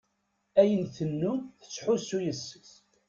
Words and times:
Ayen 0.61 0.83
tennum 0.95 1.39
tettḥusu 1.61 2.19
yes-s. 2.25 2.69